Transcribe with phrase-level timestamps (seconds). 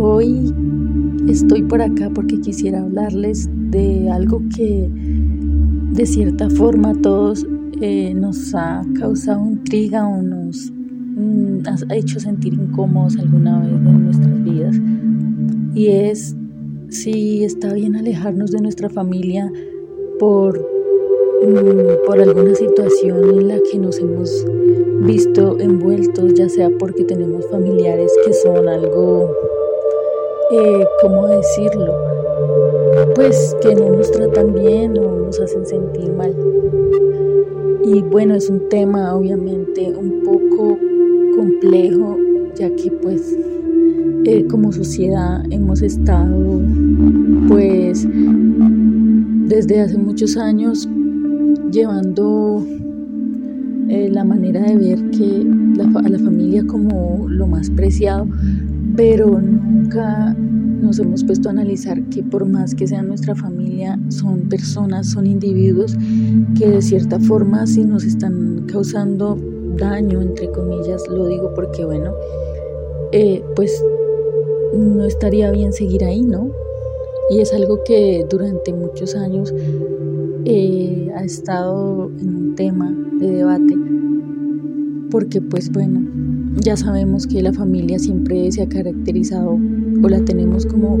[0.00, 0.54] Hoy
[1.28, 7.44] estoy por acá porque quisiera hablarles de algo que de cierta forma a todos
[7.80, 14.04] eh, nos ha causado intriga o nos mm, ha hecho sentir incómodos alguna vez en
[14.04, 14.80] nuestras vidas.
[15.74, 16.36] Y es
[16.90, 19.50] si está bien alejarnos de nuestra familia
[20.20, 24.30] por, mm, por alguna situación en la que nos hemos
[25.00, 29.28] visto envueltos, ya sea porque tenemos familiares que son algo
[30.50, 31.94] eh, ¿cómo decirlo?
[33.14, 36.34] Pues que no nos tratan bien o nos hacen sentir mal.
[37.84, 40.78] Y bueno, es un tema obviamente un poco
[41.36, 42.16] complejo,
[42.54, 43.36] ya que pues
[44.24, 46.60] eh, como sociedad hemos estado
[47.48, 48.06] pues
[49.48, 50.88] desde hace muchos años
[51.70, 52.62] llevando
[53.88, 55.46] eh, la manera de ver que
[55.94, 58.26] a la familia como lo más preciado,
[58.98, 64.48] pero nunca nos hemos puesto a analizar que por más que sea nuestra familia, son
[64.48, 65.96] personas, son individuos
[66.58, 69.38] que de cierta forma si nos están causando
[69.76, 72.12] daño, entre comillas, lo digo porque bueno,
[73.12, 73.80] eh, pues
[74.74, 76.50] no estaría bien seguir ahí, ¿no?
[77.30, 79.54] Y es algo que durante muchos años
[80.44, 83.76] eh, ha estado en un tema de debate,
[85.08, 86.00] porque pues bueno,
[86.56, 89.58] ya sabemos que la familia siempre se ha caracterizado
[90.02, 90.98] o la tenemos como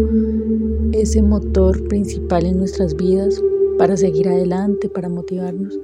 [0.92, 3.42] ese motor principal en nuestras vidas
[3.78, 5.78] para seguir adelante, para motivarnos.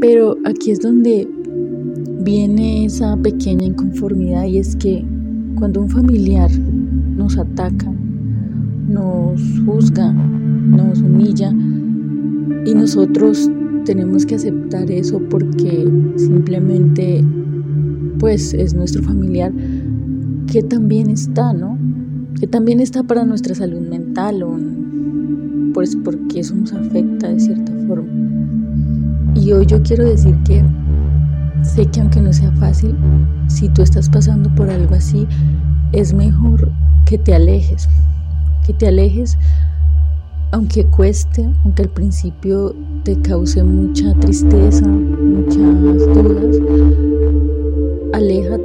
[0.00, 1.28] Pero aquí es donde
[2.20, 5.04] viene esa pequeña inconformidad y es que
[5.56, 6.50] cuando un familiar
[7.16, 7.92] nos ataca,
[8.88, 11.52] nos juzga, nos humilla
[12.64, 13.50] y nosotros
[13.84, 17.24] tenemos que aceptar eso porque simplemente
[18.18, 19.52] pues es nuestro familiar,
[20.46, 21.78] que también está, ¿no?
[22.38, 24.44] Que también está para nuestra salud mental,
[25.74, 28.10] pues porque eso nos afecta de cierta forma.
[29.34, 30.62] Y hoy yo quiero decir que
[31.62, 32.94] sé que aunque no sea fácil,
[33.48, 35.26] si tú estás pasando por algo así,
[35.92, 36.70] es mejor
[37.06, 37.88] que te alejes,
[38.66, 39.38] que te alejes
[40.52, 46.51] aunque cueste, aunque al principio te cause mucha tristeza, muchas dudas,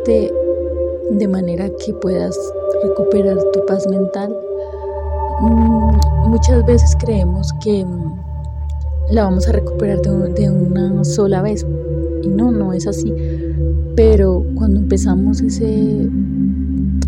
[0.07, 2.38] de manera que puedas
[2.81, 4.34] recuperar tu paz mental.
[5.41, 8.13] Mm, muchas veces creemos que mm,
[9.12, 11.66] la vamos a recuperar de, una sola vez
[12.23, 13.13] y no, no es así.
[13.96, 16.09] Pero cuando empezamos ese,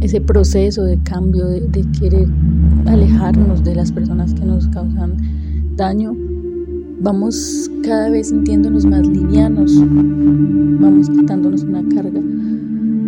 [0.02, 2.28] ese proceso de cambio, de, de querer
[2.86, 5.16] alejarnos de las personas que nos causan
[5.78, 6.14] daño,
[7.00, 12.20] vamos cada vez sintiéndonos más livianos, vamos quitándonos una carga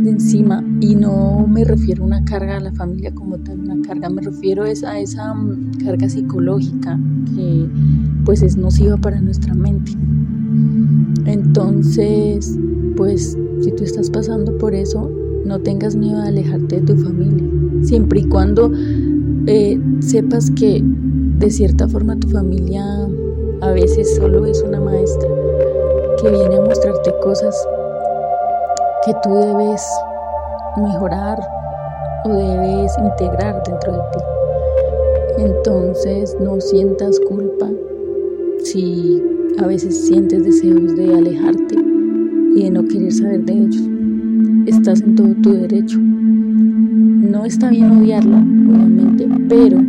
[0.03, 3.81] de encima y no me refiero a una carga a la familia como tal, una
[3.81, 7.00] carga, me refiero a esa mm, carga psicológica
[7.35, 7.67] que
[8.25, 9.94] pues es nociva para nuestra mente.
[11.25, 12.57] Entonces,
[12.95, 15.12] pues si tú estás pasando por eso,
[15.45, 17.45] no tengas miedo a alejarte de tu familia,
[17.83, 18.72] siempre y cuando
[19.47, 22.83] eh, sepas que de cierta forma tu familia
[23.62, 25.29] a veces solo es una maestra
[26.22, 27.56] que viene a mostrarte cosas
[29.06, 29.84] que tú debes
[30.78, 31.39] mejorar
[32.23, 35.44] o debes integrar dentro de ti.
[35.44, 37.67] Entonces no sientas culpa
[38.63, 39.22] si
[39.57, 41.75] a veces sientes deseos de alejarte
[42.56, 43.89] y de no querer saber de ellos.
[44.67, 45.97] Estás en todo tu derecho.
[46.00, 49.79] No está bien odiarla, obviamente, pero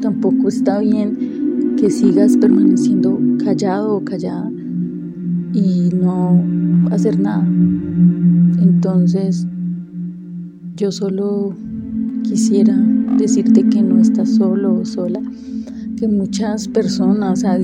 [0.00, 4.50] tampoco está bien que sigas permaneciendo callado o callada
[5.52, 6.42] y no
[6.90, 7.46] hacer nada.
[8.82, 9.46] Entonces,
[10.74, 11.54] yo solo
[12.22, 12.74] quisiera
[13.18, 15.20] decirte que no estás solo o sola,
[15.98, 17.58] que muchas personas a